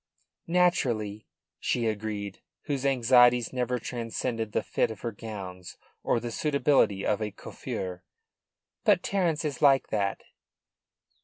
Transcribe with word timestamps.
"Naturally," 0.47 1.27
she 1.59 1.85
agreed, 1.85 2.41
whose 2.63 2.87
anxieties 2.87 3.53
never 3.53 3.77
transcended 3.77 4.51
the 4.51 4.63
fit 4.63 4.89
of 4.89 5.01
her 5.01 5.11
gowns 5.11 5.77
or 6.01 6.19
the 6.19 6.31
suitability 6.31 7.05
of 7.05 7.21
a 7.21 7.29
coiffure. 7.29 8.01
"But 8.83 9.03
Terence 9.03 9.45
is 9.45 9.61
like 9.61 9.89
that." 9.89 10.23